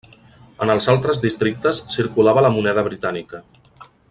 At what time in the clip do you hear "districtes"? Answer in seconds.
1.27-1.83